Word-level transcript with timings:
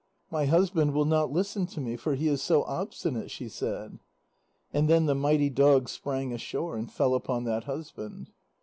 "My 0.31 0.45
husband 0.47 0.95
will 0.95 1.05
not 1.05 1.31
listen 1.31 1.67
to 1.67 1.79
me, 1.79 1.95
for 1.95 2.15
he 2.15 2.27
is 2.27 2.41
so 2.41 2.63
obstinate," 2.63 3.29
she 3.29 3.47
said. 3.47 3.99
And 4.73 4.89
then 4.89 5.05
the 5.05 5.13
mighty 5.13 5.51
dog 5.51 5.89
sprang 5.89 6.33
ashore 6.33 6.75
and 6.75 6.91
fell 6.91 7.13
upon 7.13 7.43
that 7.43 7.65
husband. 7.65 8.31